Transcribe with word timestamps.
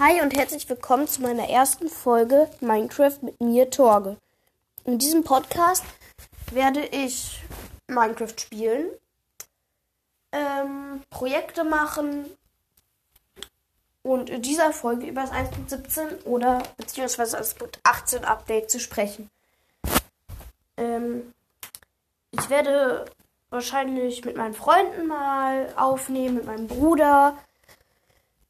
Hi 0.00 0.20
und 0.22 0.36
herzlich 0.36 0.68
willkommen 0.68 1.08
zu 1.08 1.22
meiner 1.22 1.48
ersten 1.48 1.88
Folge 1.88 2.48
Minecraft 2.60 3.18
mit 3.20 3.40
mir, 3.40 3.68
Torge. 3.68 4.16
In 4.84 4.96
diesem 4.98 5.24
Podcast 5.24 5.82
werde 6.52 6.86
ich 6.86 7.42
Minecraft 7.88 8.34
spielen, 8.38 8.90
ähm, 10.30 11.02
Projekte 11.10 11.64
machen 11.64 12.26
und 14.04 14.30
in 14.30 14.40
dieser 14.40 14.72
Folge 14.72 15.04
über 15.04 15.22
das 15.22 15.32
1.17 15.32 16.22
oder 16.26 16.62
beziehungsweise 16.76 17.36
das 17.36 17.56
1.18 17.56 18.22
Update 18.22 18.70
zu 18.70 18.78
sprechen. 18.78 19.28
Ähm, 20.76 21.34
ich 22.30 22.48
werde 22.50 23.06
wahrscheinlich 23.50 24.24
mit 24.24 24.36
meinen 24.36 24.54
Freunden 24.54 25.08
mal 25.08 25.74
aufnehmen, 25.76 26.36
mit 26.36 26.46
meinem 26.46 26.68
Bruder 26.68 27.36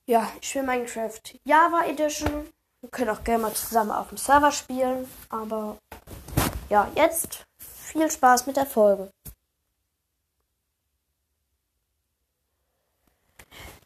ja, 0.09 0.33
ich 0.41 0.49
spiele 0.49 0.65
Minecraft 0.65 1.21
Java 1.45 1.85
Edition. 1.85 2.49
Wir 2.81 2.91
können 2.91 3.11
auch 3.11 3.23
gerne 3.25 3.43
mal 3.43 3.53
zusammen 3.53 3.91
auf 3.91 4.09
dem 4.09 4.17
Server 4.17 4.51
spielen. 4.51 5.07
Aber 5.29 5.77
ja, 6.71 6.91
jetzt 6.95 7.47
viel 7.59 8.11
Spaß 8.11 8.47
mit 8.47 8.57
der 8.57 8.65
Folge. 8.65 9.13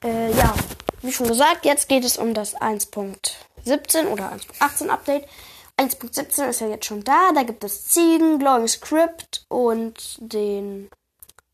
Äh, 0.05 0.33
ja, 0.33 0.55
wie 1.01 1.13
schon 1.13 1.27
gesagt, 1.27 1.65
jetzt 1.65 1.89
geht 1.89 2.05
es 2.05 2.17
um 2.17 2.35
das 2.35 2.55
1.17 2.57 4.07
oder 4.07 4.33
1.18 4.33 4.89
Update. 4.91 5.29
1.17 5.77 6.49
ist 6.49 6.61
ja 6.61 6.69
jetzt 6.69 6.87
schon 6.87 7.03
da. 7.03 7.33
Da 7.35 7.43
gibt 7.43 7.65
es 7.65 7.89
Ziegen, 7.89 8.39
Glowing 8.39 8.69
Script 8.69 9.45
und 9.49 10.19
den 10.21 10.89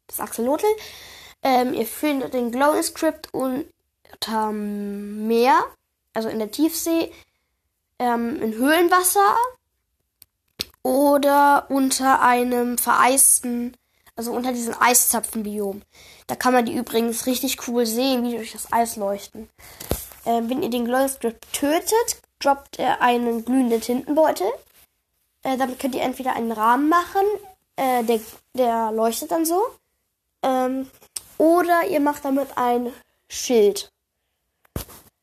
das 0.08 0.20
Axolotl. 0.20 0.66
Ähm, 1.42 1.72
ihr 1.72 1.86
findet 1.86 2.34
den 2.34 2.52
Glowing 2.52 2.82
Script 2.82 3.32
und 3.32 3.66
Meer, 4.26 5.64
also 6.12 6.28
in 6.28 6.38
der 6.38 6.50
Tiefsee, 6.50 7.12
ähm, 7.98 8.40
in 8.42 8.54
Höhlenwasser 8.54 9.36
oder 10.82 11.66
unter 11.70 12.20
einem 12.22 12.78
vereisten, 12.78 13.76
also 14.16 14.32
unter 14.32 14.52
diesem 14.52 14.74
Eiszapfenbiom. 14.78 15.82
Da 16.26 16.34
kann 16.34 16.52
man 16.52 16.66
die 16.66 16.74
übrigens 16.74 17.26
richtig 17.26 17.68
cool 17.68 17.86
sehen, 17.86 18.22
wie 18.22 18.30
die 18.30 18.36
durch 18.36 18.52
das 18.52 18.72
Eis 18.72 18.96
leuchten. 18.96 19.48
Ähm, 20.26 20.50
wenn 20.50 20.62
ihr 20.62 20.70
den 20.70 20.84
Glowstrip 20.84 21.40
tötet, 21.52 22.20
droppt 22.40 22.78
er 22.78 23.00
einen 23.00 23.44
glühenden 23.44 23.80
Tintenbeutel. 23.80 24.46
Äh, 25.42 25.56
damit 25.56 25.78
könnt 25.78 25.94
ihr 25.94 26.02
entweder 26.02 26.34
einen 26.34 26.52
Rahmen 26.52 26.88
machen, 26.88 27.22
äh, 27.76 28.04
der, 28.04 28.20
der 28.54 28.92
leuchtet 28.92 29.30
dann 29.30 29.46
so. 29.46 29.62
Ähm, 30.42 30.90
oder 31.38 31.86
ihr 31.88 32.00
macht 32.00 32.24
damit 32.24 32.48
ein 32.56 32.92
Schild. 33.28 33.92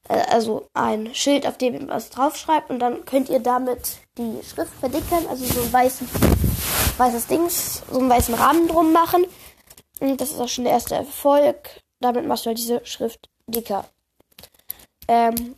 Äh, 0.10 0.24
also 0.32 0.68
ein 0.74 1.14
Schild, 1.14 1.46
auf 1.48 1.58
dem 1.58 1.74
ihr 1.74 1.88
was 1.88 2.10
draufschreibt 2.10 2.70
und 2.70 2.80
dann 2.80 3.06
könnt 3.06 3.30
ihr 3.30 3.40
damit 3.40 3.98
die 4.18 4.42
Schrift 4.44 4.74
verdickern, 4.80 5.26
also 5.28 5.46
so 5.46 5.62
ein 5.62 5.74
weißen, 5.74 6.08
weißes 6.98 7.28
Ding, 7.28 7.50
so 7.50 8.00
einen 8.00 8.10
weißen 8.10 8.34
Rahmen 8.34 8.68
drum 8.68 8.92
machen. 8.92 9.26
Und 10.00 10.20
das 10.20 10.32
ist 10.32 10.40
auch 10.40 10.48
schon 10.48 10.66
der 10.66 10.74
erste 10.74 10.96
Erfolg. 10.96 11.82
Damit 12.00 12.26
machst 12.26 12.46
du 12.46 12.50
halt 12.50 12.58
diese 12.58 12.86
Schrift 12.86 13.30
dicker. 13.48 13.86
Ähm, 15.08 15.56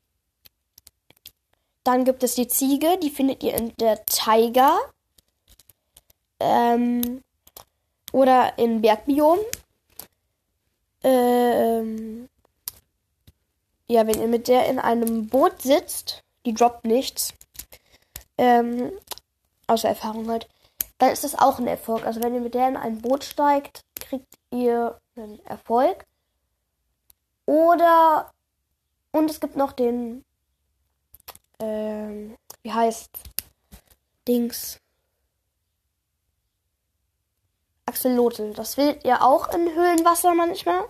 dann 1.84 2.06
gibt 2.06 2.24
es 2.24 2.36
die 2.36 2.48
Ziege, 2.48 2.98
die 3.02 3.10
findet 3.10 3.44
ihr 3.44 3.56
in 3.56 3.74
der 3.78 4.04
Taiga. 4.06 4.78
Ähm, 6.40 7.24
oder 8.12 8.58
in 8.58 8.82
Bergbiom. 8.82 9.40
Ähm, 11.04 12.30
ja, 13.88 14.06
wenn 14.06 14.22
ihr 14.22 14.28
mit 14.28 14.48
der 14.48 14.68
in 14.68 14.80
einem 14.80 15.28
Boot 15.28 15.62
sitzt, 15.62 16.24
die 16.46 16.54
droppt 16.54 16.86
nichts, 16.86 17.34
ähm, 18.38 18.92
außer 19.68 19.90
Erfahrung 19.90 20.30
halt, 20.30 20.48
dann 20.98 21.12
ist 21.12 21.24
das 21.24 21.36
auch 21.36 21.60
ein 21.60 21.68
Erfolg. 21.68 22.06
Also 22.06 22.22
wenn 22.22 22.34
ihr 22.34 22.42
mit 22.42 22.54
der 22.54 22.68
in 22.68 22.78
ein 22.78 23.02
Boot 23.02 23.24
steigt, 23.24 23.82
kriegt 24.00 24.38
ihr 24.52 25.00
einen 25.16 25.40
Erfolg. 25.46 26.06
Oder, 27.46 28.32
und 29.12 29.30
es 29.30 29.40
gibt 29.40 29.56
noch 29.56 29.72
den, 29.72 30.26
ähm, 31.60 32.36
wie 32.62 32.74
heißt, 32.74 33.10
Dings, 34.28 34.80
Axolotl. 37.86 38.54
Das 38.54 38.76
findet 38.76 39.06
ihr 39.06 39.24
auch 39.24 39.54
in 39.54 39.74
Höhlenwasser 39.74 40.34
manchmal. 40.34 40.90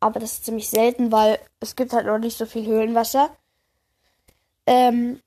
Aber 0.00 0.20
das 0.20 0.34
ist 0.34 0.44
ziemlich 0.44 0.68
selten, 0.68 1.10
weil 1.10 1.38
es 1.60 1.74
gibt 1.74 1.92
halt 1.92 2.06
noch 2.06 2.18
nicht 2.18 2.38
so 2.38 2.46
viel 2.46 2.66
Höhlenwasser. 2.66 3.30
Ähm, 4.66 5.20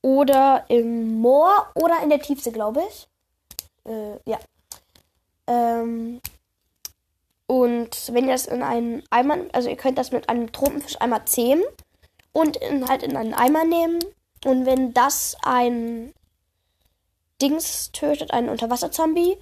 oder 0.00 0.64
im 0.68 1.20
Moor 1.20 1.70
oder 1.74 2.02
in 2.02 2.10
der 2.10 2.20
Tiefsee, 2.20 2.50
glaube 2.50 2.82
ich. 2.88 3.08
Äh, 3.84 4.18
ja. 4.28 4.38
Ähm, 5.46 6.20
und 7.46 8.12
wenn 8.12 8.26
ihr 8.26 8.32
das 8.32 8.46
in 8.46 8.62
einen 8.62 9.04
Eimer, 9.10 9.38
also 9.52 9.68
ihr 9.68 9.76
könnt 9.76 9.98
das 9.98 10.10
mit 10.10 10.28
einem 10.28 10.50
Tropenfisch 10.50 11.00
einmal 11.00 11.24
zähmen 11.26 11.62
und 12.32 12.56
in, 12.56 12.88
halt 12.88 13.02
in 13.02 13.16
einen 13.16 13.34
Eimer 13.34 13.64
nehmen. 13.64 14.00
Und 14.44 14.66
wenn 14.66 14.92
das 14.92 15.36
ein 15.42 16.12
Dings 17.40 17.92
tötet, 17.92 18.32
einen 18.32 18.48
Unterwasserzombie, 18.48 19.38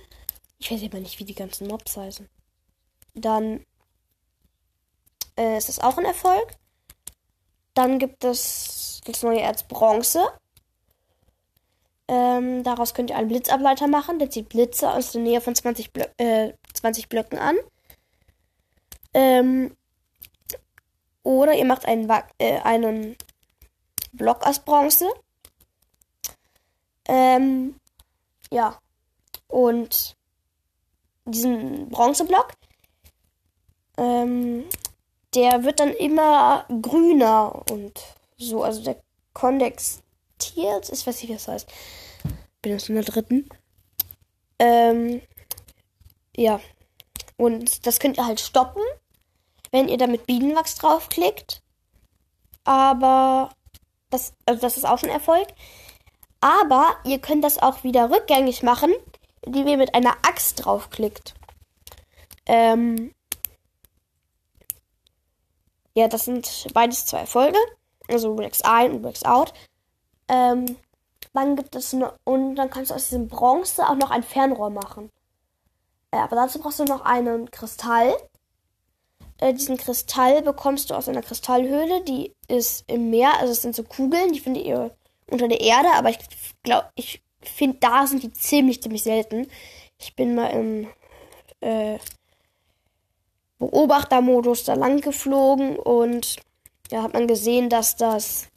ich 0.59 0.71
weiß 0.71 0.83
aber 0.85 0.99
nicht, 0.99 1.19
wie 1.19 1.25
die 1.25 1.35
ganzen 1.35 1.69
Mobs 1.69 1.97
heißen 1.97 2.29
dann 3.15 3.65
äh, 5.37 5.57
ist 5.57 5.69
das 5.69 5.79
auch 5.79 5.99
ein 5.99 6.05
Erfolg. 6.05 6.53
Dann 7.75 7.99
gibt 7.99 8.25
es 8.25 9.01
das 9.05 9.23
neue 9.23 9.41
Erz 9.41 9.63
Bronze. 9.63 10.27
Ähm, 12.09 12.65
daraus 12.65 12.93
könnt 12.93 13.11
ihr 13.11 13.17
einen 13.17 13.29
Blitzableiter 13.29 13.87
machen. 13.87 14.19
Der 14.19 14.31
zieht 14.31 14.49
Blitze 14.49 14.91
aus 14.91 15.13
der 15.13 15.23
Nähe 15.23 15.41
von 15.41 15.55
20, 15.55 15.93
Blö 15.93 16.05
äh, 16.19 16.53
20 16.75 17.09
Blöcken 17.09 17.39
an. 17.39 17.57
Ähm, 19.15 19.77
oder 21.23 21.55
ihr 21.55 21.65
macht 21.65 21.87
einen, 21.87 22.11
äh, 22.39 22.61
einen 22.61 23.17
Block 24.13 24.45
aus 24.47 24.59
Bronze. 24.59 25.09
Ähm, 27.07 27.77
ja. 28.51 28.79
Und 29.47 30.17
diesen 31.25 31.89
Bronzeblock, 31.89 32.55
ähm, 34.01 34.65
der 35.35 35.63
wird 35.63 35.79
dann 35.79 35.93
immer 35.93 36.65
grüner 36.81 37.63
und 37.71 38.01
so. 38.37 38.63
Also 38.63 38.83
der 38.83 39.01
kondensiert. 39.35 40.03
Ich 40.91 41.07
weiß 41.07 41.21
nicht, 41.21 41.29
wie 41.29 41.35
das 41.35 41.49
heißt. 41.49 41.69
Bin 42.63 42.73
jetzt 42.73 42.89
in 42.89 42.95
der 42.95 43.05
dritten. 43.05 43.49
Ähm, 44.59 45.21
ja. 46.37 46.61
Und 47.37 47.87
das 47.87 48.01
könnt 48.01 48.19
ihr 48.19 48.27
halt 48.27 48.41
stoppen, 48.41 48.83
wenn 49.71 49.89
ihr 49.89 49.99
da 49.99 50.07
mit 50.07 50.27
Bienenwachs 50.27 50.77
draufklickt. 50.77 51.63
Aber 52.65 53.51
das, 54.11 54.35
also 54.47 54.61
das 54.61 54.77
ist 54.77 54.85
auch 54.85 54.99
schon 54.99 55.11
Erfolg. 55.11 55.47
Aber 56.41 56.97
ihr 57.05 57.19
könnt 57.19 57.45
das 57.45 57.59
auch 57.59 57.85
wieder 57.85 58.11
rückgängig 58.11 58.63
machen, 58.63 58.93
indem 59.43 59.69
ihr 59.69 59.77
mit 59.77 59.95
einer 59.95 60.17
Axt 60.23 60.65
draufklickt. 60.65 61.35
Ähm, 62.47 63.15
ja, 65.95 66.09
das 66.09 66.25
sind 66.25 66.67
beides 66.73 67.07
zwei 67.07 67.21
Erfolge. 67.21 67.59
Also 68.09 68.35
Rex 68.35 68.63
ein 68.63 68.93
und 68.93 69.05
Rex 69.05 69.25
out. 69.25 69.53
Ähm, 70.29 70.77
dann 71.33 71.57
gibt 71.57 71.75
es 71.77 71.95
eine, 71.95 72.13
und 72.25 72.57
dann 72.57 72.71
kannst 72.71 72.91
du 72.91 72.95
aus 72.95 73.09
diesem 73.09 73.29
Bronze 73.29 73.89
auch 73.89 73.95
noch 73.95 74.11
ein 74.11 74.23
Fernrohr 74.23 74.71
machen. 74.71 75.11
Äh, 76.11 76.19
aber 76.19 76.37
dazu 76.37 76.59
brauchst 76.59 76.81
du 76.81 76.85
noch 76.85 77.03
einen 77.03 77.51
Kristall. 77.51 78.15
Äh, 79.39 79.55
diesen 79.55 79.77
Kristall 79.77 80.43
bekommst 80.43 80.91
du 80.91 80.95
aus 80.95 81.09
einer 81.09 81.23
Kristallhöhle, 81.23 82.03
die 82.05 82.35
ist 82.49 82.85
im 82.89 83.11
Meer, 83.11 83.39
also 83.39 83.53
es 83.53 83.63
sind 83.63 83.75
so 83.75 83.85
Kugeln, 83.85 84.33
die 84.33 84.41
findet 84.41 84.65
ihr 84.65 84.95
unter 85.31 85.49
der 85.49 85.61
Erde, 85.61 85.89
aber 85.95 86.11
ich 86.11 86.19
glaube, 86.63 86.89
ich 86.97 87.23
finde, 87.41 87.79
da 87.81 88.07
sind 88.07 88.23
die 88.23 88.33
ziemlich, 88.33 88.83
ziemlich 88.83 89.03
selten. 89.03 89.47
Ich 89.99 90.15
bin 90.17 90.35
mal 90.35 90.49
im 90.49 90.89
äh, 91.61 91.99
Beobachtermodus 93.61 94.65
da 94.65 94.75
lang 94.75 95.01
geflogen 95.03 95.77
und 95.77 96.37
ja, 96.91 97.03
hat 97.03 97.13
man 97.13 97.29
gesehen, 97.29 97.69
dass 97.69 97.95
das 97.95 98.49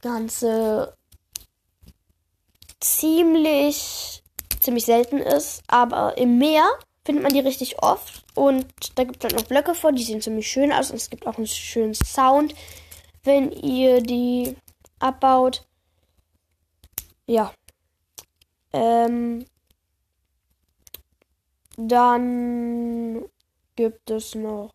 Ganze 0.00 0.96
ziemlich, 2.80 4.22
ziemlich 4.58 4.86
selten 4.86 5.18
ist. 5.18 5.62
Aber 5.68 6.16
im 6.18 6.38
Meer 6.38 6.64
findet 7.04 7.22
man 7.22 7.32
die 7.32 7.40
richtig 7.40 7.80
oft. 7.82 8.24
Und 8.34 8.66
da 8.96 9.04
gibt 9.04 9.22
es 9.22 9.30
halt 9.30 9.40
noch 9.40 9.48
Blöcke 9.48 9.74
vor, 9.74 9.92
die 9.92 10.02
sehen 10.02 10.22
ziemlich 10.22 10.48
schön 10.48 10.72
aus. 10.72 10.90
Und 10.90 10.96
es 10.96 11.10
gibt 11.10 11.26
auch 11.26 11.36
einen 11.36 11.46
schönen 11.46 11.94
Sound, 11.94 12.54
wenn 13.22 13.52
ihr 13.52 14.00
die 14.00 14.56
abbaut. 14.98 15.66
Ja. 17.26 17.52
Ähm, 18.72 19.44
dann 21.76 23.24
gibt 23.76 24.10
es 24.10 24.34
noch. 24.34 24.70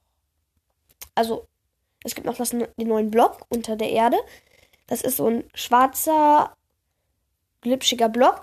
Also, 1.15 1.47
Es 2.03 2.15
gibt 2.15 2.27
noch 2.27 2.38
das, 2.38 2.51
den 2.51 2.67
neuen 2.77 3.11
Block 3.11 3.45
unter 3.49 3.75
der 3.75 3.89
Erde. 3.91 4.17
Das 4.88 5.01
ist 5.01 5.17
so 5.17 5.27
ein 5.27 5.44
schwarzer, 5.53 6.55
glitschiger 7.61 8.07
Block. 8.09 8.41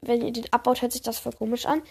Wenn 0.00 0.22
ihr 0.22 0.32
den 0.32 0.52
abbaut, 0.52 0.82
hört 0.82 0.92
sich 0.92 1.02
das 1.02 1.18
voll 1.18 1.32
komisch 1.32 1.66
an. 1.66 1.82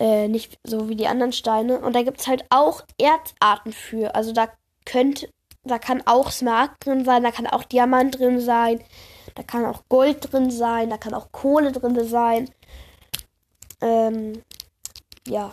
Äh, 0.00 0.26
nicht 0.28 0.58
so 0.64 0.88
wie 0.88 0.96
die 0.96 1.06
anderen 1.06 1.32
Steine. 1.32 1.78
Und 1.80 1.94
da 1.94 2.02
gibt 2.02 2.20
es 2.20 2.26
halt 2.26 2.44
auch 2.50 2.82
Erdarten 2.98 3.72
für. 3.72 4.14
Also 4.14 4.32
da 4.32 4.48
könnt, 4.84 5.28
da 5.64 5.78
kann 5.78 6.02
auch 6.06 6.30
Smaragd 6.30 6.84
drin 6.86 7.04
sein, 7.04 7.22
da 7.22 7.30
kann 7.30 7.46
auch 7.46 7.64
Diamant 7.64 8.18
drin 8.18 8.40
sein, 8.40 8.82
da 9.34 9.42
kann 9.42 9.64
auch 9.64 9.82
Gold 9.88 10.32
drin 10.32 10.50
sein, 10.50 10.90
da 10.90 10.98
kann 10.98 11.14
auch 11.14 11.30
Kohle 11.32 11.72
drin 11.72 12.04
sein. 12.08 12.50
Ähm, 13.80 14.42
ja. 15.28 15.52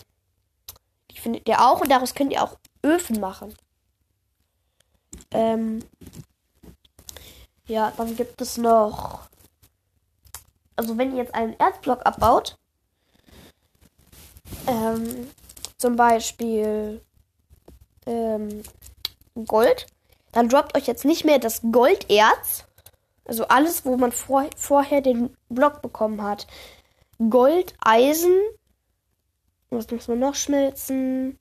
Findet 1.21 1.47
ihr 1.47 1.61
auch 1.61 1.81
und 1.81 1.91
daraus 1.91 2.15
könnt 2.15 2.31
ihr 2.31 2.41
auch 2.41 2.57
Öfen 2.83 3.19
machen. 3.19 3.53
Ähm, 5.29 5.85
ja, 7.67 7.93
dann 7.95 8.15
gibt 8.15 8.41
es 8.41 8.57
noch. 8.57 9.27
Also 10.75 10.97
wenn 10.97 11.11
ihr 11.11 11.17
jetzt 11.21 11.35
einen 11.35 11.53
Erzblock 11.59 12.07
abbaut, 12.07 12.57
ähm, 14.65 15.29
zum 15.77 15.95
Beispiel 15.95 17.01
ähm, 18.07 18.63
Gold, 19.45 19.85
dann 20.31 20.49
droppt 20.49 20.75
euch 20.75 20.87
jetzt 20.87 21.05
nicht 21.05 21.23
mehr 21.23 21.37
das 21.37 21.61
Golderz, 21.71 22.65
also 23.25 23.47
alles, 23.47 23.85
wo 23.85 23.95
man 23.95 24.11
vor, 24.11 24.49
vorher 24.57 25.01
den 25.01 25.37
Block 25.49 25.83
bekommen 25.83 26.23
hat. 26.23 26.47
Gold, 27.29 27.75
Eisen, 27.79 28.35
was 29.77 29.89
muss 29.89 30.07
man 30.07 30.19
noch 30.19 30.35
schmelzen? 30.35 31.39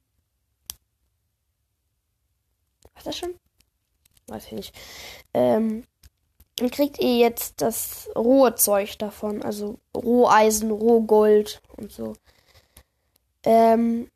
Was 2.94 3.04
das 3.04 3.18
schon? 3.18 3.34
Weiß 4.28 4.46
ich 4.46 4.52
nicht. 4.52 4.74
Ähm, 5.34 5.84
dann 6.56 6.70
kriegt 6.70 6.98
ihr 7.00 7.16
jetzt 7.16 7.62
das 7.62 8.08
rohe 8.14 8.54
Zeug 8.54 8.98
davon, 8.98 9.42
also 9.42 9.78
Roheisen, 9.96 10.70
Rohgold 10.70 11.62
und 11.76 11.90
so. 11.90 12.12
Ähm, 13.44 14.10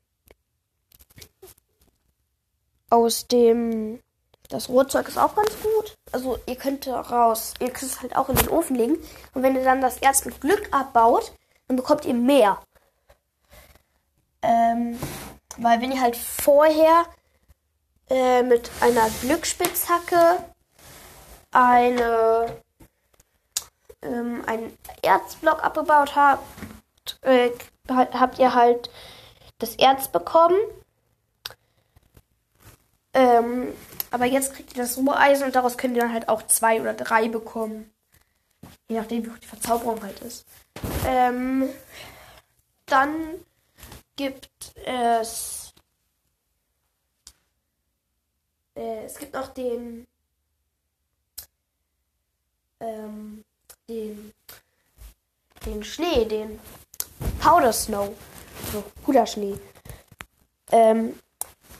aus 2.91 3.27
dem. 3.27 4.01
Das 4.51 4.69
Rohzeug 4.69 5.09
ist 5.09 5.19
auch 5.19 5.35
ganz 5.35 5.51
gut. 5.63 5.95
Also 6.13 6.39
ihr 6.47 6.57
könnt 6.57 6.87
raus, 6.87 7.55
ihr 7.61 7.71
könnt 7.71 7.91
es 7.91 8.03
halt 8.03 8.15
auch 8.15 8.29
in 8.29 8.37
den 8.37 8.51
Ofen 8.51 8.77
legen. 8.77 8.99
Und 9.33 9.43
wenn 9.43 9.57
ihr 9.57 9.65
dann 9.65 9.81
das 9.81 9.99
Erz 9.99 10.27
mit 10.27 10.41
Glück 10.41 10.69
abbaut, 10.71 11.33
dann 11.67 11.77
bekommt 11.77 12.05
ihr 12.05 12.15
mehr. 12.15 12.63
Ähm, 14.44 14.99
weil 15.56 15.81
wenn 15.81 15.93
ihr 15.93 16.00
halt 16.00 16.17
vorher 16.17 17.05
äh, 18.11 18.43
mit 18.43 18.70
einer 18.81 19.08
Glücksspitzhacke 19.23 20.44
eine 21.52 22.61
ähm, 24.02 24.43
einen 24.46 24.76
Erzblock 25.02 25.64
abgebaut 25.64 26.14
habt, 26.14 26.44
äh, 27.23 27.50
habt 27.88 28.38
ihr 28.38 28.55
halt 28.55 28.91
das 29.58 29.76
Erz 29.76 30.08
bekommen. 30.08 30.58
Ähm, 33.14 33.73
aber 34.11 34.26
jetzt 34.26 34.55
kriegt 34.55 34.76
ihr 34.76 34.82
das 34.82 34.99
Roheisen 34.99 35.46
und 35.46 35.55
daraus 35.55 35.79
könnt 35.79 35.96
ihr 35.96 36.02
dann 36.02 36.12
halt 36.12 36.29
auch 36.29 36.43
zwei 36.46 36.81
oder 36.81 36.94
drei 36.94 37.29
bekommen. 37.29 37.91
Je 38.88 38.99
nachdem, 38.99 39.25
wie 39.25 39.31
hoch 39.31 39.38
die 39.38 39.46
Verzauberung 39.46 40.02
halt 40.02 40.20
ist. 40.20 40.44
Ähm, 41.06 41.69
dann 42.87 43.11
gibt 44.17 44.49
es. 44.85 45.75
Äh, 48.75 49.05
es 49.05 49.19
gibt 49.19 49.35
noch 49.35 49.49
den. 49.49 50.07
Ähm, 52.81 53.45
den. 53.89 54.33
Den 55.67 55.83
Schnee, 55.83 56.25
den 56.27 56.61
Powder 57.41 57.73
Snow. 57.73 58.11
So, 58.73 58.85
Puderschnee. 59.05 59.59
Ähm, 60.73 61.19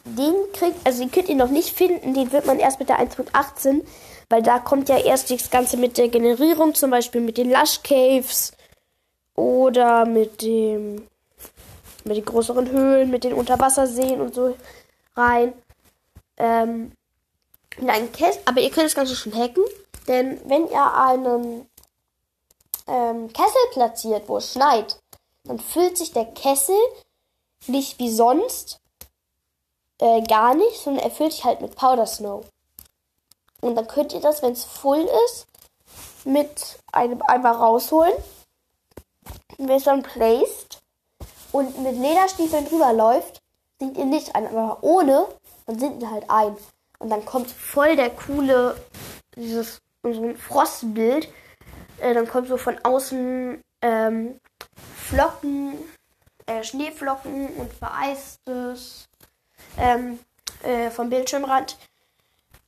den 0.05 0.35
kriegt, 0.53 0.87
also 0.87 1.01
den 1.01 1.11
könnt 1.11 1.29
ihr 1.29 1.35
noch 1.35 1.51
nicht 1.51 1.75
finden, 1.75 2.15
den 2.15 2.31
wird 2.33 2.47
man 2.47 2.59
erst 2.59 2.79
mit 2.79 2.89
der 2.89 3.01
1.18, 3.01 3.83
weil 4.29 4.43
da 4.43 4.59
kommt 4.59 4.89
ja 4.89 4.99
erst 4.99 5.31
das 5.31 5.51
Ganze 5.51 5.77
mit 5.77 5.97
der 5.97 6.09
Generierung, 6.09 6.75
zum 6.75 6.91
Beispiel 6.91 7.23
mit 7.23 7.39
den 7.39 7.51
Lush 7.51 7.83
Caves 7.83 8.53
oder 9.35 10.05
mit 10.05 10.43
dem, 10.43 11.07
mit 12.05 12.17
den 12.17 12.25
größeren 12.25 12.71
Höhlen, 12.71 13.11
mit 13.11 13.25
den 13.25 13.33
Unterwasserseen 13.33 14.21
und 14.21 14.35
so 14.35 14.57
rein. 15.17 15.53
Ähm, 16.37 16.93
nein, 17.79 18.09
aber 18.45 18.61
ihr 18.61 18.71
könnt 18.71 18.87
das 18.87 18.95
Ganze 18.95 19.17
schon 19.17 19.35
hacken, 19.35 19.65
denn 20.07 20.41
wenn 20.49 20.69
ihr 20.69 20.95
einen 20.95 21.69
ähm, 22.87 23.33
Kessel 23.33 23.71
platziert, 23.73 24.29
wo 24.29 24.37
es 24.37 24.53
schneit, 24.53 24.99
dann 25.45 25.59
füllt 25.59 25.97
sich 25.97 26.13
der 26.13 26.27
Kessel 26.27 26.77
nicht 27.67 27.99
wie 27.99 28.11
sonst 28.11 28.81
äh, 29.99 30.23
gar 30.23 30.55
nicht, 30.55 30.77
sondern 30.81 31.05
er 31.05 31.11
füllt 31.11 31.33
sich 31.33 31.45
halt 31.45 31.61
mit 31.61 31.77
Powder 31.77 32.07
Snow. 32.07 32.45
Und 33.61 33.77
dann 33.77 33.87
könnt 33.87 34.13
ihr 34.13 34.21
das, 34.21 34.43
wenn 34.43 34.53
es 34.53 34.65
voll 34.65 35.09
ist, 35.27 35.47
mit 36.25 36.79
einem 36.93 37.23
Eimer 37.23 37.53
rausholen. 37.53 38.13
Und 39.57 39.69
wenn 39.69 39.77
es 39.77 39.85
dann 39.85 40.03
placed 40.03 40.83
und 41.55 41.81
mit 41.85 41.97
Lederstiefeln 41.97 42.69
drüber 42.69 42.93
läuft, 42.93 43.41
sinkt 43.79 43.97
ihr 43.97 44.07
nicht 44.07 44.35
ein. 44.35 44.49
Aber 44.49 44.83
ohne, 44.83 45.25
dann 45.67 45.79
sinkt 45.79 46.03
ihr 46.03 46.11
halt 46.11 46.29
ein. 46.29 46.57
Und 46.99 47.11
dann 47.11 47.25
kommt 47.25 47.49
voll 47.49 47.95
der 47.95 48.11
coole, 48.11 48.77
dieses 49.37 49.81
so 50.03 50.25
ein 50.25 50.37
Frostbild. 50.37 51.29
Äh, 51.99 52.13
dann 52.13 52.27
kommt 52.27 52.49
so 52.49 52.57
von 52.57 52.77
außen 52.83 53.63
ähm, 53.83 54.41
Flocken, 54.97 55.79
äh, 56.47 56.65
Schneeflocken 56.65 57.47
und 57.55 57.73
vereistes 57.73 59.09
ähm, 59.79 60.19
äh, 60.65 60.91
vom 60.91 61.09
Bildschirmrand. 61.09 61.79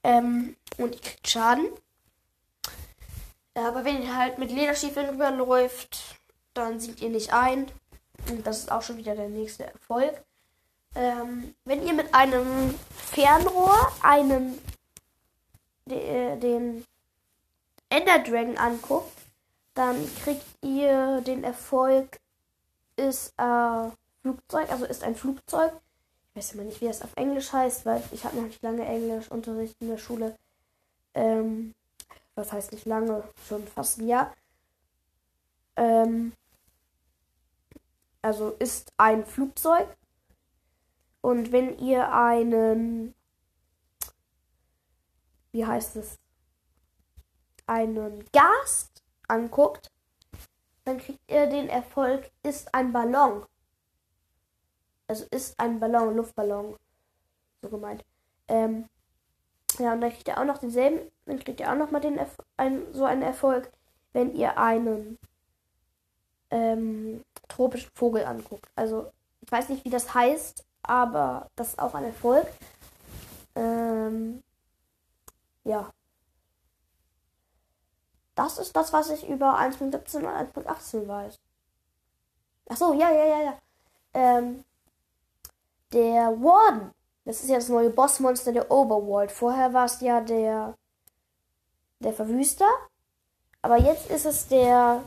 Ähm, 0.04 0.54
und 0.78 0.94
ihr 0.94 1.00
kriegt 1.00 1.28
Schaden. 1.28 1.70
Aber 3.54 3.84
wenn 3.84 4.00
ihr 4.00 4.16
halt 4.16 4.38
mit 4.38 4.52
Lederstiefeln 4.52 5.08
rüberläuft, 5.08 6.20
dann 6.54 6.78
sinkt 6.78 7.00
ihr 7.00 7.08
nicht 7.08 7.32
ein. 7.32 7.66
Das 8.44 8.58
ist 8.58 8.72
auch 8.72 8.82
schon 8.82 8.96
wieder 8.96 9.14
der 9.14 9.28
nächste 9.28 9.64
Erfolg. 9.64 10.22
Ähm, 10.94 11.54
wenn 11.64 11.86
ihr 11.86 11.92
mit 11.92 12.14
einem 12.14 12.74
Fernrohr 12.90 13.92
einen 14.02 14.58
de, 15.86 15.98
äh, 15.98 16.36
den 16.38 16.84
Ender 17.90 18.18
Dragon 18.20 18.56
anguckt, 18.56 19.12
dann 19.74 19.96
kriegt 20.22 20.44
ihr 20.62 21.20
den 21.20 21.44
Erfolg 21.44 22.18
ist 22.96 23.34
äh, 23.36 23.90
Flugzeug, 24.22 24.70
also 24.70 24.86
ist 24.86 25.04
ein 25.04 25.14
Flugzeug 25.14 25.72
weiß 26.36 26.52
immer 26.52 26.64
nicht, 26.64 26.80
wie 26.80 26.86
das 26.86 27.02
auf 27.02 27.16
Englisch 27.16 27.52
heißt, 27.52 27.86
weil 27.86 28.02
ich 28.12 28.24
habe 28.24 28.36
noch 28.36 28.44
nicht 28.44 28.62
lange 28.62 28.84
Englischunterricht 28.84 29.76
in 29.80 29.88
der 29.88 29.98
Schule. 29.98 30.36
Ähm, 31.14 31.74
was 32.34 32.52
heißt 32.52 32.72
nicht 32.72 32.84
lange? 32.84 33.24
Schon 33.48 33.66
fast 33.66 33.98
ein 33.98 34.08
Jahr. 34.08 34.34
Ähm, 35.76 36.32
also 38.26 38.50
ist 38.58 38.92
ein 38.96 39.24
Flugzeug. 39.24 39.88
Und 41.20 41.52
wenn 41.52 41.78
ihr 41.78 42.12
einen, 42.12 43.14
wie 45.52 45.66
heißt 45.66 45.96
es, 45.96 46.18
einen 47.66 48.24
Gast 48.32 49.02
anguckt, 49.28 49.90
dann 50.84 50.98
kriegt 50.98 51.20
ihr 51.28 51.46
den 51.48 51.68
Erfolg, 51.68 52.30
ist 52.42 52.72
ein 52.74 52.92
Ballon 52.92 53.44
also 55.08 55.24
ist 55.30 55.58
ein 55.58 55.78
Ballon, 55.80 56.16
Luftballon. 56.16 56.76
So 57.62 57.68
gemeint. 57.68 58.04
Ähm, 58.48 58.86
ja, 59.78 59.92
und 59.92 60.00
dann 60.00 60.10
kriegt 60.10 60.28
ihr 60.28 60.38
auch 60.38 60.44
noch 60.44 60.58
denselben, 60.58 61.10
dann 61.26 61.38
kriegt 61.38 61.60
ihr 61.60 61.70
auch 61.70 61.76
noch 61.76 61.90
mal 61.90 62.00
den 62.00 62.18
Erf 62.18 62.36
ein, 62.56 62.92
so 62.92 63.04
einen 63.04 63.22
Erfolg, 63.22 63.70
wenn 64.12 64.34
ihr 64.34 64.56
einen 64.58 65.18
ähm, 66.56 67.24
tropischen 67.48 67.90
Vogel 67.94 68.24
anguckt. 68.24 68.68
Also, 68.74 69.10
ich 69.40 69.52
weiß 69.52 69.68
nicht, 69.68 69.84
wie 69.84 69.90
das 69.90 70.14
heißt, 70.14 70.64
aber 70.82 71.50
das 71.56 71.68
ist 71.70 71.78
auch 71.78 71.94
ein 71.94 72.04
Erfolg. 72.04 72.46
Ähm, 73.54 74.42
ja. 75.64 75.90
Das 78.34 78.58
ist 78.58 78.76
das, 78.76 78.92
was 78.92 79.10
ich 79.10 79.28
über 79.28 79.58
1.17 79.58 80.18
und 80.18 80.26
1.18 80.26 81.08
weiß. 81.08 81.38
Ach 82.68 82.76
so, 82.76 82.92
ja, 82.92 83.10
ja, 83.10 83.24
ja, 83.24 83.42
ja. 83.42 83.58
Ähm, 84.14 84.64
der 85.92 86.40
Warden. 86.40 86.92
Das 87.24 87.42
ist 87.42 87.48
ja 87.48 87.56
das 87.56 87.68
neue 87.68 87.90
Bossmonster 87.90 88.52
der 88.52 88.70
Overworld. 88.70 89.32
Vorher 89.32 89.72
war 89.72 89.86
es 89.86 90.00
ja 90.00 90.20
der, 90.20 90.76
der 92.00 92.12
Verwüster. 92.12 92.68
Aber 93.62 93.78
jetzt 93.78 94.10
ist 94.10 94.26
es 94.26 94.46
der, 94.48 95.02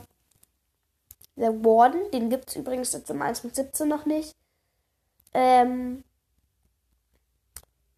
der 1.40 1.64
Warden. 1.64 2.10
Den 2.12 2.30
gibt 2.30 2.48
es 2.48 2.56
übrigens 2.56 2.92
jetzt 2.92 3.10
im 3.10 3.22
1.17 3.22 3.86
noch 3.86 4.06
nicht. 4.06 4.36
Ähm, 5.32 6.04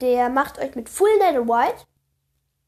der 0.01 0.29
macht 0.29 0.59
euch 0.59 0.75
mit 0.75 0.89
Full 0.89 1.17
Netherite, 1.19 1.85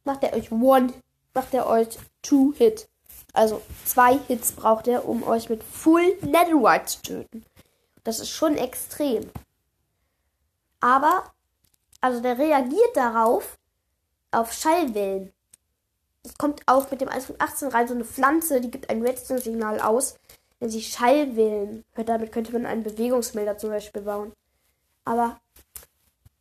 macht 0.04 0.22
er 0.22 0.34
euch 0.34 0.52
One, 0.52 0.92
macht 1.34 1.52
er 1.52 1.66
euch 1.66 1.98
Two 2.22 2.52
Hit. 2.56 2.88
Also 3.32 3.60
zwei 3.84 4.18
Hits 4.28 4.52
braucht 4.52 4.86
er, 4.86 5.08
um 5.08 5.24
euch 5.24 5.48
mit 5.48 5.62
Full 5.62 6.16
Netherite 6.22 6.86
zu 6.86 7.02
töten. 7.02 7.44
Das 8.04 8.20
ist 8.20 8.30
schon 8.30 8.56
extrem. 8.56 9.30
Aber, 10.80 11.32
also 12.00 12.20
der 12.20 12.38
reagiert 12.38 12.96
darauf, 12.96 13.58
auf 14.30 14.52
Schallwellen. 14.52 15.32
Es 16.22 16.36
kommt 16.38 16.62
auch 16.66 16.90
mit 16.90 17.00
dem 17.00 17.08
1.18 17.08 17.72
rein 17.72 17.88
so 17.88 17.94
eine 17.94 18.04
Pflanze, 18.04 18.60
die 18.60 18.70
gibt 18.70 18.90
ein 18.90 19.02
Redstone-Signal 19.02 19.80
aus, 19.80 20.16
wenn 20.64 20.70
sie 20.70 20.80
Schallwellen 20.80 21.84
hört. 21.92 22.08
Damit 22.08 22.32
könnte 22.32 22.50
man 22.52 22.64
einen 22.64 22.84
Bewegungsmelder 22.84 23.58
zum 23.58 23.68
Beispiel 23.68 24.00
bauen. 24.00 24.32
Aber 25.04 25.38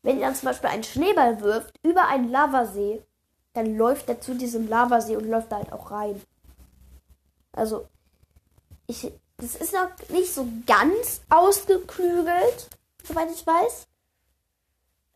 wenn 0.02 0.18
ihr 0.18 0.26
dann 0.26 0.36
zum 0.36 0.46
Beispiel 0.46 0.70
einen 0.70 0.84
Schneeball 0.84 1.42
wirft 1.42 1.76
über 1.84 2.08
einen 2.08 2.32
Lavasee, 2.32 3.04
dann 3.52 3.76
läuft 3.76 4.08
er 4.08 4.22
zu 4.22 4.34
diesem 4.34 4.70
Lavasee 4.70 5.18
und 5.18 5.28
läuft 5.28 5.52
da 5.52 5.58
halt 5.58 5.74
auch 5.74 5.92
rein. 5.92 6.22
Also, 7.52 7.90
ich, 8.88 9.12
das 9.36 9.58
ist 9.58 9.74
noch 9.74 9.90
nicht 10.08 10.34
so 10.34 10.48
ganz 10.66 11.20
ausgeklügelt, 11.28 12.70
soweit 13.04 13.30
ich 13.30 13.46
weiß. 13.46 13.88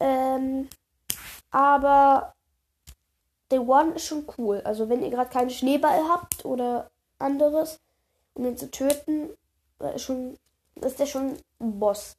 Ähm, 0.02 0.68
aber 1.50 2.34
The 3.52 3.60
One 3.60 3.94
ist 3.94 4.06
schon 4.06 4.28
cool. 4.38 4.60
Also, 4.66 4.90
wenn 4.90 5.02
ihr 5.02 5.12
gerade 5.12 5.30
keinen 5.30 5.50
Schneeball 5.50 6.10
habt 6.10 6.44
oder 6.44 6.92
anderes, 7.20 7.80
um 8.38 8.46
ihn 8.46 8.58
zu 8.58 8.70
töten, 8.70 9.30
ist, 9.96 10.04
schon, 10.04 10.38
ist 10.76 11.00
der 11.00 11.08
schon 11.08 11.38
ein 11.60 11.80
Boss. 11.80 12.18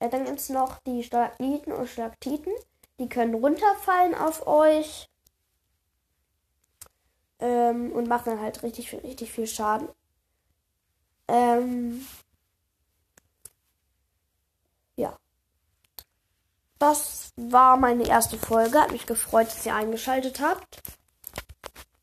Äh, 0.00 0.08
dann 0.08 0.24
gibt 0.24 0.40
es 0.40 0.48
noch 0.48 0.78
die 0.80 1.02
Stalagniten 1.02 1.72
und 1.72 1.88
Stalaktiten. 1.88 2.52
Die 2.98 3.08
können 3.08 3.34
runterfallen 3.34 4.14
auf 4.14 4.46
euch. 4.46 5.08
Ähm, 7.40 7.92
und 7.92 8.08
machen 8.08 8.30
dann 8.30 8.40
halt 8.40 8.62
richtig, 8.64 8.92
richtig 8.92 9.30
viel 9.30 9.46
Schaden. 9.46 9.88
Ähm, 11.28 12.04
ja. 14.96 15.16
Das 16.80 17.32
war 17.36 17.76
meine 17.76 18.08
erste 18.08 18.36
Folge. 18.36 18.80
Hat 18.80 18.90
mich 18.90 19.06
gefreut, 19.06 19.46
dass 19.46 19.64
ihr 19.64 19.74
eingeschaltet 19.74 20.40
habt. 20.40 20.82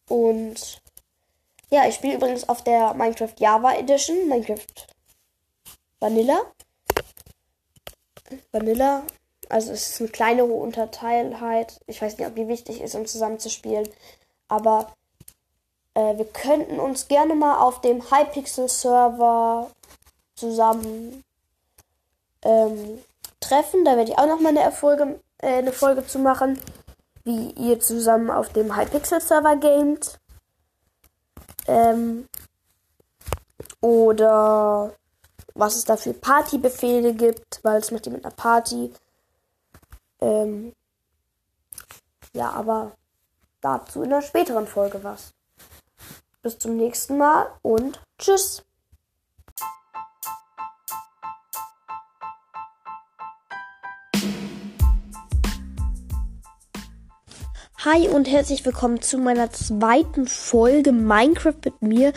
Und 0.08 0.82
ja, 1.72 1.88
ich 1.88 1.95
spiele 1.95 2.15
übrigens 2.15 2.48
auf 2.48 2.63
der 2.63 2.93
Minecraft 2.93 3.34
Java 3.38 3.74
Edition, 3.74 4.27
Minecraft 4.27 4.88
Vanilla. 6.00 6.41
Vanilla. 8.51 9.03
Also 9.50 9.72
es 9.72 9.89
ist 9.89 10.01
eine 10.01 10.10
kleinere 10.10 10.53
Unterteilheit. 10.53 11.79
Ich 11.88 12.01
weiß 12.01 12.17
nicht, 12.17 12.27
ob 12.27 12.36
die 12.36 12.48
wichtig 12.48 12.81
ist, 12.81 12.95
um 12.95 13.05
zusammen 13.05 13.39
zu 13.39 13.50
spielen. 13.50 13.88
Aber 14.48 14.93
äh, 15.93 16.17
wir 16.17 16.25
könnten 16.25 16.79
uns 16.79 17.07
gerne 17.07 17.36
mal 17.36 17.60
auf 17.60 17.81
dem 17.81 18.12
Hypixel-Server 18.12 19.72
zusammen 20.36 21.24
ähm, 22.43 23.03
treffen. 23.39 23.86
Da 23.86 23.98
werde 23.98 24.12
ich 24.12 24.17
auch 24.17 24.27
noch 24.27 24.39
mal 24.39 24.55
eine 24.55 24.72
Folge, 24.72 25.19
äh, 25.39 25.57
eine 25.57 25.72
Folge 25.72 26.05
zu 26.05 26.19
machen, 26.19 26.60
wie 27.24 27.51
ihr 27.51 27.79
zusammen 27.79 28.29
auf 28.29 28.50
dem 28.50 28.75
Hypixel-Server 28.75 29.57
gamet. 29.57 30.19
Ähm, 31.67 32.27
oder 33.81 34.93
was 35.53 35.75
es 35.75 35.86
da 35.86 35.98
für 35.98 36.13
Partybefehle 36.13 37.13
gibt, 37.13 37.60
weil 37.63 37.79
es 37.79 37.91
macht 37.91 38.07
mit 38.07 38.25
einer 38.25 38.36
Party. 38.36 38.93
Ähm, 40.22 40.74
ja, 42.34 42.50
aber 42.51 42.91
dazu 43.62 44.03
in 44.03 44.12
einer 44.12 44.22
späteren 44.22 44.67
Folge 44.67 45.03
was. 45.03 45.34
Bis 46.41 46.60
zum 46.60 46.75
nächsten 46.77 47.17
Mal 47.17 47.48
und 47.62 48.01
tschüss. 48.19 48.63
Hi 57.86 58.08
und 58.08 58.27
herzlich 58.27 58.65
willkommen 58.65 59.00
zu 59.00 59.20
meiner 59.20 59.51
zweiten 59.51 60.25
Folge 60.25 60.92
Minecraft 60.92 61.60
mit 61.63 61.84
mir. 61.84 62.13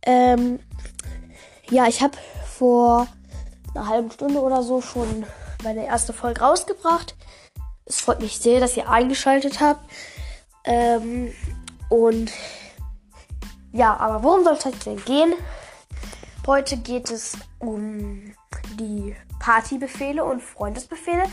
Ähm, 0.00 0.58
ja, 1.68 1.86
ich 1.86 2.00
habe 2.00 2.16
vor 2.46 3.06
einer 3.74 3.88
halben 3.88 4.10
Stunde 4.10 4.40
oder 4.40 4.62
so 4.62 4.80
schon 4.80 5.26
meine 5.62 5.84
erste 5.84 6.14
Folge 6.14 6.40
rausgebracht. 6.40 7.14
Es 7.84 8.00
freut 8.00 8.22
mich 8.22 8.38
sehr, 8.38 8.58
dass 8.58 8.74
ihr 8.78 8.88
eingeschaltet 8.88 9.60
habt. 9.60 9.84
Ähm, 10.64 11.30
und 11.90 12.32
ja, 13.72 13.94
aber 13.98 14.22
worum 14.22 14.44
soll 14.44 14.54
es 14.54 14.64
heute 14.64 14.78
denn 14.78 15.04
gehen? 15.04 15.34
Heute 16.46 16.78
geht 16.78 17.10
es 17.10 17.36
um 17.58 18.32
die 18.80 19.14
Partybefehle 19.40 20.24
und 20.24 20.42
Freundesbefehle 20.42 21.24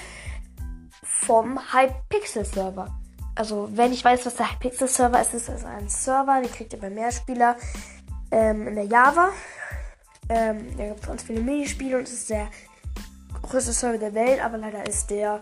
vom 1.01 1.58
Hypixel-Server. 1.72 3.02
Also, 3.36 3.70
wenn 3.74 3.94
ich 3.94 4.06
weiß, 4.06 4.25
was 4.25 4.36
der 4.36 4.52
Hypixel-Server 4.52 5.20
ist, 5.20 5.34
ist 5.34 5.50
es 5.50 5.66
ein 5.66 5.90
Server, 5.90 6.40
den 6.42 6.52
kriegt 6.52 6.74
ihr 6.74 6.80
bei 6.80 6.90
Mehrspieler 6.90 7.56
ähm, 8.32 8.68
in 8.68 8.75
der 8.75 8.86
Java. 8.86 9.30
Ähm, 10.30 10.78
da 10.78 10.86
gibt 10.86 11.02
es 11.02 11.08
ganz 11.08 11.24
viele 11.24 11.42
Minispiele 11.42 11.98
und 11.98 12.04
es 12.04 12.13
ist 12.13 12.30
der 12.30 12.48
größte 13.42 13.74
Server 13.74 13.98
der 13.98 14.13
Welt, 14.13 14.44
aber 14.44 14.58
leider 14.58 14.86
ist 14.86 15.10
der 15.10 15.42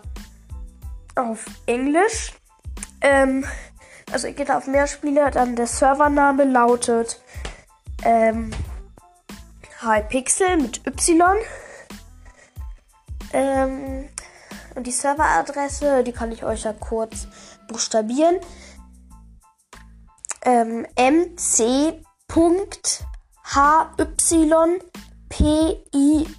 auf 1.14 1.44
Englisch. 1.66 2.32
Ähm, 3.00 3.44
also 4.10 4.26
ihr 4.26 4.34
geht 4.34 4.50
auf 4.50 4.66
Mehrspieler, 4.66 5.30
dann 5.30 5.56
der 5.56 5.66
Servername 5.66 6.44
lautet 6.44 7.20
ähm, 8.04 8.50
Hypixel 9.80 10.56
mit 10.58 10.86
Y. 10.86 11.36
Ähm, 13.32 14.08
und 14.74 14.86
die 14.86 14.92
Serveradresse, 14.92 16.02
die 16.04 16.12
kann 16.12 16.32
ich 16.32 16.44
euch 16.44 16.64
ja 16.64 16.72
kurz 16.72 17.26
buchstabieren. 17.72 18.36
Ähm, 20.42 20.86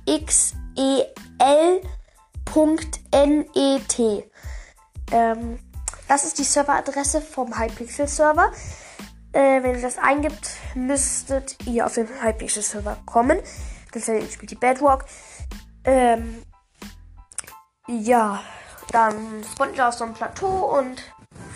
pixel.net. 0.05 1.03
Ähm, 5.11 5.59
das 6.07 6.25
ist 6.25 6.37
die 6.37 6.43
Serveradresse 6.43 7.21
vom 7.21 7.57
Hypixel 7.57 8.07
Server. 8.07 8.51
Äh, 9.31 9.63
wenn 9.63 9.75
ihr 9.75 9.81
das 9.81 9.97
eingibt, 9.97 10.51
müsstet 10.75 11.57
ihr 11.65 11.85
auf 11.85 11.95
den 11.95 12.07
Hypixel 12.21 12.61
Server 12.61 12.97
kommen. 13.05 13.39
Das 13.91 14.03
spielt 14.03 14.51
die 14.51 14.55
Bedrock. 14.55 15.05
Ähm, 15.85 16.43
ja, 17.87 18.41
dann 18.91 19.43
spawnt 19.43 19.75
ihr 19.75 19.87
auf 19.87 19.95
so 19.95 20.03
einem 20.03 20.13
Plateau 20.13 20.77
und 20.77 21.01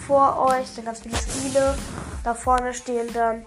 vor 0.07 0.47
euch 0.47 0.67
sind 0.67 0.85
ganz 0.85 1.01
viele 1.01 1.17
Spiele. 1.17 1.77
Da 2.23 2.33
vorne 2.33 2.73
stehen 2.73 3.11
dann 3.13 3.45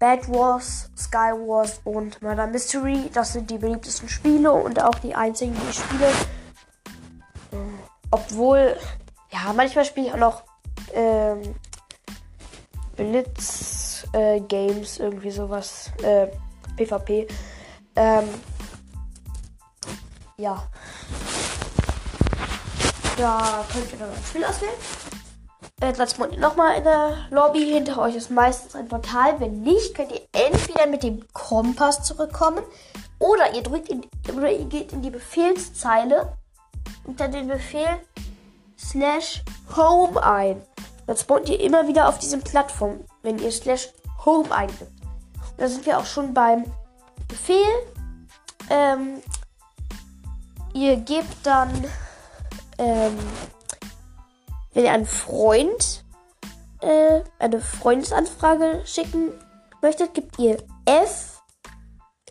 Bad 0.00 0.28
Wars, 0.28 0.90
Sky 0.98 1.32
Wars 1.32 1.80
und 1.84 2.20
Murder 2.20 2.48
Mystery. 2.48 3.08
Das 3.14 3.32
sind 3.32 3.48
die 3.50 3.58
beliebtesten 3.58 4.08
Spiele 4.08 4.50
und 4.50 4.82
auch 4.82 4.96
die 4.96 5.14
einzigen, 5.14 5.54
die 5.54 5.70
ich 5.70 5.78
spiele. 5.78 6.08
Obwohl, 8.10 8.76
ja, 9.30 9.52
manchmal 9.54 9.84
spiele 9.84 10.08
ich 10.08 10.12
auch 10.12 10.18
noch 10.18 10.42
ähm, 10.92 11.54
Blitz 12.96 14.04
äh, 14.12 14.40
Games, 14.40 14.98
irgendwie 14.98 15.30
sowas. 15.30 15.92
Äh, 16.02 16.26
PvP. 16.76 17.28
Ähm, 17.94 18.28
ja. 20.36 20.66
Da 23.16 23.64
könnt 23.72 23.92
ihr 23.92 23.98
dann 23.98 24.10
ein 24.10 24.24
Spiel 24.24 24.44
auswählen. 24.44 24.74
Dann 25.82 26.08
spawnt 26.08 26.32
ihr 26.32 26.38
nochmal 26.38 26.76
in 26.76 26.84
der 26.84 27.26
Lobby. 27.30 27.72
Hinter 27.72 28.00
euch 28.00 28.14
ist 28.14 28.30
meistens 28.30 28.76
ein 28.76 28.86
Portal. 28.86 29.40
Wenn 29.40 29.62
nicht, 29.62 29.96
könnt 29.96 30.12
ihr 30.12 30.20
entweder 30.30 30.86
mit 30.86 31.02
dem 31.02 31.26
Kompass 31.32 32.04
zurückkommen 32.04 32.62
oder 33.18 33.52
ihr 33.52 33.64
drückt 33.64 33.88
in, 33.88 34.06
oder 34.32 34.52
ihr 34.52 34.64
geht 34.66 34.92
in 34.92 35.02
die 35.02 35.10
Befehlszeile 35.10 36.36
unter 37.04 37.26
den 37.26 37.48
Befehl 37.48 37.98
slash 38.78 39.42
home 39.76 40.22
ein. 40.22 40.62
Dann 41.08 41.16
spawnt 41.16 41.48
ihr 41.48 41.58
immer 41.58 41.88
wieder 41.88 42.08
auf 42.08 42.20
diesen 42.20 42.42
Plattform, 42.42 43.00
wenn 43.22 43.40
ihr 43.40 43.50
slash 43.50 43.88
home 44.24 44.54
eingibt. 44.54 44.82
Und 44.82 45.58
da 45.58 45.66
sind 45.66 45.84
wir 45.84 45.98
auch 45.98 46.06
schon 46.06 46.32
beim 46.32 46.64
Befehl. 47.26 47.56
Ähm, 48.70 49.20
ihr 50.74 50.96
gebt 50.96 51.44
dann 51.44 51.70
ähm, 52.78 53.18
wenn 54.72 54.84
ihr 54.84 54.92
einen 54.92 55.06
Freund 55.06 56.04
äh, 56.80 57.22
eine 57.38 57.60
Freundesanfrage 57.60 58.82
schicken 58.84 59.32
möchtet, 59.80 60.14
gebt 60.14 60.38
ihr 60.38 60.62
F 60.84 61.42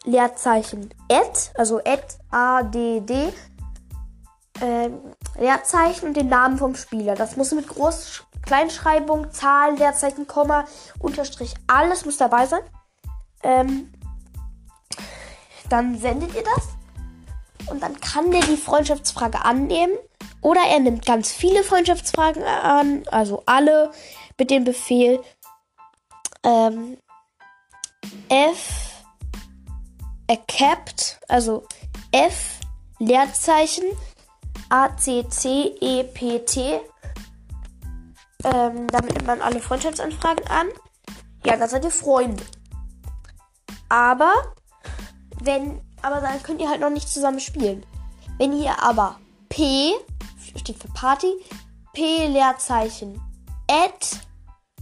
Leerzeichen 0.03 0.93
add, 1.10 1.51
also 1.55 1.79
add 1.79 2.03
a 2.31 2.63
d 2.63 3.01
d 3.01 3.31
ähm, 4.62 5.00
Leerzeichen 5.38 6.10
und 6.10 6.17
den 6.17 6.27
Namen 6.27 6.57
vom 6.57 6.75
Spieler. 6.75 7.15
Das 7.15 7.38
muss 7.38 7.51
mit 7.51 7.67
Groß 7.67 8.24
Kleinschreibung, 8.43 9.31
Zahl, 9.31 9.75
Leerzeichen, 9.75 10.27
Komma, 10.27 10.65
Unterstrich, 11.00 11.53
alles 11.67 12.05
muss 12.05 12.17
dabei 12.17 12.48
sein. 12.48 12.62
Ähm, 13.43 13.91
dann 15.69 15.98
sendet 15.98 16.36
ihr 16.36 16.43
das 16.43 16.69
und 17.70 17.82
dann 17.82 18.00
kann 18.00 18.32
der 18.32 18.41
die 18.41 18.58
Freundschaftsfrage 18.58 19.44
annehmen 19.44 19.94
oder 20.41 20.62
er 20.70 20.80
nimmt 20.80 21.06
ganz 21.06 21.32
viele 21.32 21.63
Freundschaftsfragen 21.63 22.44
an, 22.44 23.03
also 23.12 23.44
alle 23.46 23.91
mit 24.38 24.50
dem 24.50 24.63
Befehl 24.63 25.22
ähm, 26.44 26.98
F 28.30 29.03
accept, 30.30 31.20
also 31.27 31.65
F 32.12 32.60
Leerzeichen 33.00 33.86
A 34.70 34.96
C 34.96 35.27
C 35.30 35.75
E 35.82 36.03
P 36.03 36.39
T. 36.39 36.80
Ähm, 38.44 38.88
damit 38.88 39.13
nimmt 39.13 39.27
man 39.27 39.41
alle 39.41 39.60
Freundschaftsanfragen 39.60 40.48
an. 40.48 40.68
Ja, 41.46 41.58
dann 41.58 41.70
seid 41.70 41.84
ihr 41.84 41.91
Freunde. 41.91 42.44
Aber 43.89 44.32
wenn, 45.41 45.82
aber 46.01 46.22
dann 46.22 46.41
könnt 46.43 46.62
ihr 46.62 46.70
halt 46.70 46.81
noch 46.81 46.89
nicht 46.89 47.10
zusammen 47.10 47.39
spielen. 47.39 47.86
Wenn 48.38 48.60
ihr 48.60 48.81
aber 48.81 49.20
P 49.50 49.93
steht 50.55 50.77
für 50.77 50.88
Party, 50.89 51.34
P 51.93 52.27
Leerzeichen, 52.27 53.22
Add 53.70 54.17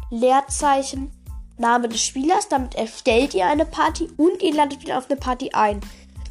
Leerzeichen, 0.10 1.12
Name 1.58 1.90
des 1.90 2.04
Spielers, 2.04 2.48
damit 2.48 2.76
erstellt 2.76 3.34
ihr 3.34 3.46
eine 3.46 3.66
Party 3.66 4.10
und 4.18 4.42
ihr 4.42 4.54
ladet 4.54 4.82
wieder 4.82 4.98
auf 4.98 5.10
eine 5.10 5.20
Party 5.20 5.52
ein. 5.54 5.82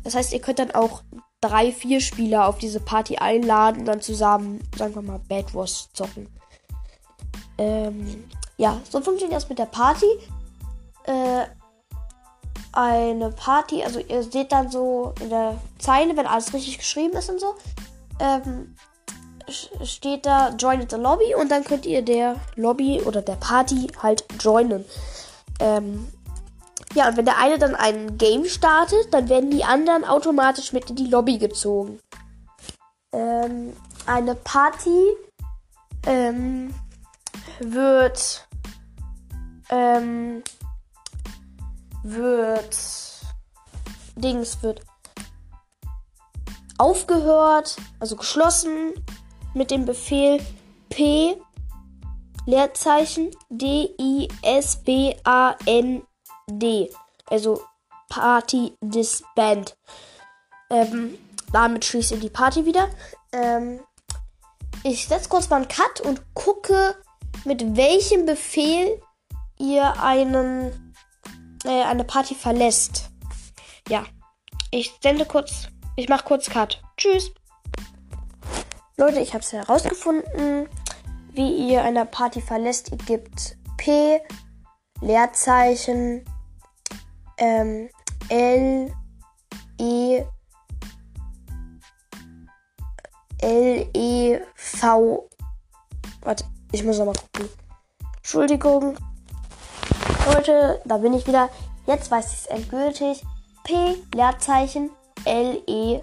Das 0.05 0.15
heißt, 0.15 0.33
ihr 0.33 0.41
könnt 0.41 0.59
dann 0.59 0.71
auch 0.71 1.03
drei, 1.41 1.71
vier 1.71 2.01
Spieler 2.01 2.47
auf 2.47 2.59
diese 2.59 2.81
Party 2.81 3.19
einladen 3.19 3.81
und 3.81 3.87
dann 3.87 4.01
zusammen, 4.01 4.61
sagen 4.77 4.95
wir 4.95 5.03
mal, 5.03 5.21
Bad 5.29 5.55
Wars 5.55 5.91
zocken. 5.93 6.29
Ähm, 7.59 8.25
ja, 8.57 8.81
so 8.89 9.01
funktioniert 9.01 9.37
das 9.37 9.49
mit 9.49 9.59
der 9.59 9.67
Party. 9.67 10.07
Äh, 11.05 11.47
eine 12.79 13.31
Party, 13.31 13.83
also 13.83 13.99
ihr 13.99 14.23
seht 14.23 14.53
dann 14.53 14.71
so 14.71 15.13
in 15.21 15.31
der 15.31 15.59
Zeile, 15.81 16.17
wenn 16.17 16.29
alles 16.29 16.55
richtig 16.55 16.79
geschrieben 16.79 17.17
ist 17.17 17.29
und 17.29 17.41
so, 17.41 17.57
ähm, 18.21 18.77
steht 19.83 20.27
da 20.27 20.51
Join 20.51 20.89
the 20.89 20.97
Lobby 20.97 21.35
und 21.35 21.51
dann 21.51 21.65
könnt 21.65 21.87
ihr 21.87 22.03
der 22.03 22.37
Lobby 22.55 23.01
oder 23.05 23.21
der 23.21 23.35
Party 23.35 23.89
halt 24.01 24.25
joinen. 24.39 24.85
Ähm, 25.59 26.07
ja, 26.95 27.09
und 27.09 27.17
wenn 27.17 27.25
der 27.25 27.39
eine 27.39 27.59
dann 27.59 27.75
ein 27.75 28.17
Game 28.17 28.45
startet, 28.45 29.13
dann 29.13 29.29
werden 29.29 29.51
die 29.51 29.65
anderen 29.65 30.05
automatisch 30.05 30.73
mit 30.73 30.89
in 30.89 30.97
die 30.97 31.09
Lobby 31.09 31.39
gezogen. 31.39 31.99
Ähm, 33.13 33.77
eine 34.07 34.37
Party 34.37 35.17
ähm, 36.07 36.73
wird 37.59 38.47
ähm, 39.71 40.45
wird 42.15 42.79
Dings 44.17 44.63
wird 44.63 44.81
aufgehört, 46.79 47.77
also 48.01 48.17
geschlossen 48.17 48.95
mit 49.55 49.71
dem 49.71 49.85
Befehl 49.85 50.41
P 50.91 51.37
Leerzeichen 52.47 53.31
D 53.51 53.95
I 54.01 54.29
S 54.43 54.77
B 54.77 55.15
A 55.25 55.55
N 55.67 56.03
D. 56.47 56.91
Also 57.27 57.63
Party 58.09 58.75
Disband. 58.81 59.77
Ähm, 60.71 61.19
damit 61.53 61.85
schließe 61.85 62.15
ich 62.15 62.21
die 62.21 62.31
Party 62.31 62.65
wieder. 62.65 62.89
Ähm, 63.33 63.81
ich 64.83 65.07
setze 65.07 65.29
kurz 65.29 65.51
mal 65.51 65.57
einen 65.57 65.69
Cut 65.69 66.01
und 66.01 66.23
gucke, 66.35 66.97
mit 67.45 67.77
welchem 67.77 68.25
Befehl 68.25 69.01
ihr 69.59 70.01
einen, 70.01 70.88
äh, 71.69 71.85
eine 71.85 72.05
Party 72.05 72.35
verlässt. 72.35 73.11
Ja, 73.89 74.05
ich 74.71 74.93
sende 75.03 75.25
kurz, 75.27 75.69
ich 75.97 76.09
mache 76.09 76.25
kurz 76.25 76.49
Cut. 76.51 76.83
Tschüss. 76.97 77.33
Leute, 78.97 79.21
ich 79.21 79.35
habe 79.35 79.45
es 79.45 79.53
herausgefunden, 79.53 80.69
wie 81.33 81.71
ihr 81.71 81.85
eine 81.85 82.05
Party 82.05 82.41
verlässt. 82.41 82.91
Ihr 82.91 82.99
gebt 82.99 83.57
P, 83.77 84.21
Leerzeichen, 85.01 86.25
ähm, 87.37 87.89
L, 88.29 88.93
E, 89.79 90.25
L, 93.41 93.91
E, 93.95 94.41
V. 94.57 95.29
Warte, 96.23 96.45
ich 96.73 96.83
muss 96.83 96.99
nochmal 96.99 97.15
gucken. 97.15 97.49
Entschuldigung. 98.17 98.99
Leute, 100.35 100.81
da 100.85 100.99
bin 100.99 101.15
ich 101.15 101.27
wieder. 101.27 101.49
Jetzt 101.87 102.11
weiß 102.11 102.33
ich 102.33 102.41
es 102.41 102.47
endgültig. 102.47 103.23
P, 103.65 103.97
Leerzeichen, 104.15 104.91
L, 105.25 105.63
E, 105.67 106.01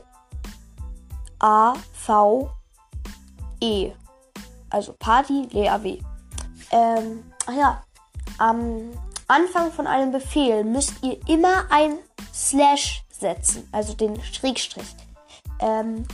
A, 1.39 1.75
V, 1.93 2.49
E. 3.61 3.91
Also 4.69 4.93
Party, 4.93 5.47
Lea 5.51 5.77
W. 5.81 5.99
Ähm, 6.71 7.23
ach 7.45 7.53
ja. 7.53 7.83
Am 8.39 8.91
Anfang 9.27 9.71
von 9.71 9.85
einem 9.85 10.11
Befehl 10.11 10.63
müsst 10.63 10.93
ihr 11.03 11.17
immer 11.27 11.65
ein 11.69 11.99
Slash 12.33 13.03
setzen, 13.11 13.67
also 13.71 13.93
den 13.93 14.21
Schrägstrich. 14.23 14.95
Ähm, 15.59 16.05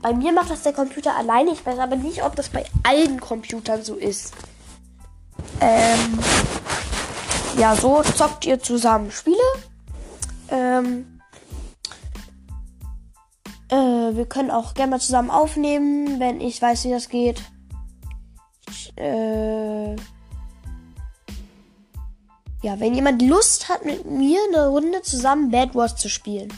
bei 0.00 0.12
mir 0.12 0.32
macht 0.32 0.50
das 0.50 0.62
der 0.62 0.72
Computer 0.72 1.16
alleine. 1.16 1.50
Ich 1.50 1.66
weiß 1.66 1.78
aber 1.78 1.96
nicht, 1.96 2.22
ob 2.22 2.36
das 2.36 2.48
bei 2.48 2.64
allen 2.84 3.20
Computern 3.20 3.82
so 3.82 3.96
ist. 3.96 4.32
Ähm, 5.60 6.18
ja, 7.58 7.74
so 7.74 8.02
zockt 8.02 8.46
ihr 8.46 8.60
zusammen 8.60 9.10
Spiele. 9.10 9.36
Ähm, 10.48 11.20
äh, 13.68 13.76
wir 13.76 14.26
können 14.26 14.50
auch 14.50 14.74
gerne 14.74 14.92
mal 14.92 15.00
zusammen 15.00 15.30
aufnehmen, 15.30 16.20
wenn 16.20 16.40
ich 16.40 16.60
weiß, 16.60 16.84
wie 16.84 16.90
das 16.90 17.08
geht. 17.08 17.42
äh, 18.96 19.96
ja, 22.62 22.80
wenn 22.80 22.94
jemand 22.94 23.22
Lust 23.22 23.68
hat, 23.68 23.84
mit 23.84 24.06
mir 24.06 24.40
eine 24.48 24.68
Runde 24.68 25.02
zusammen 25.02 25.50
Bad 25.50 25.74
Wars 25.74 25.96
zu 25.96 26.08
spielen, 26.08 26.52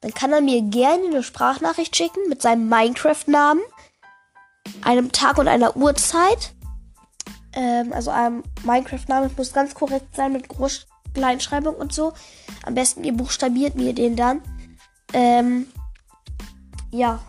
dann 0.00 0.14
kann 0.14 0.32
er 0.32 0.40
mir 0.40 0.62
gerne 0.62 1.04
eine 1.04 1.22
Sprachnachricht 1.22 1.94
schicken 1.94 2.28
mit 2.28 2.40
seinem 2.40 2.68
Minecraft-Namen, 2.68 3.62
einem 4.82 5.12
Tag 5.12 5.38
und 5.38 5.48
einer 5.48 5.76
Uhrzeit. 5.76 6.54
Ähm, 7.52 7.92
also 7.92 8.10
einem 8.10 8.42
Minecraft-Namen 8.64 9.30
muss 9.36 9.52
ganz 9.52 9.74
korrekt 9.74 10.14
sein 10.14 10.32
mit 10.32 10.48
Groß 10.48 10.86
Kleinschreibung 11.14 11.74
und 11.74 11.92
so. 11.92 12.12
Am 12.64 12.74
besten 12.74 13.04
ihr 13.04 13.12
buchstabiert 13.12 13.74
mir 13.74 13.92
den 13.92 14.14
dann. 14.16 14.42
Ähm, 15.12 15.66
ja, 16.92 17.20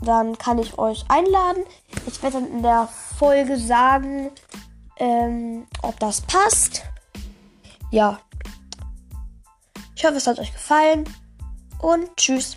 dann 0.00 0.38
kann 0.38 0.58
ich 0.58 0.78
euch 0.78 1.04
einladen. 1.08 1.64
Ich 2.06 2.22
werde 2.22 2.40
dann 2.40 2.50
in 2.50 2.62
der 2.62 2.88
Folge 3.18 3.58
sagen, 3.58 4.30
ähm, 4.96 5.66
ob 5.82 5.98
das 6.00 6.22
passt 6.22 6.82
ja. 7.92 8.18
Ich 9.94 10.04
hoffe, 10.04 10.16
es 10.16 10.26
hat 10.26 10.40
euch 10.40 10.52
gefallen 10.52 11.04
und 11.80 12.16
tschüss. 12.16 12.56